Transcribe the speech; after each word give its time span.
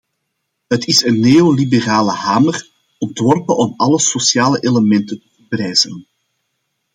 Het 0.67 0.87
is 0.87 1.03
een 1.03 1.19
neoliberale 1.19 2.11
hamer, 2.11 2.69
ontworpen 2.97 3.57
om 3.57 3.73
alle 3.77 3.99
sociale 3.99 4.59
elementen 4.59 5.21
te 5.21 5.27
verbrijzelen. 5.35 6.07